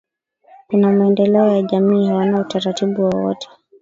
[0.67, 3.49] kuna maendeleo ya jamii hawana utaratibu wowote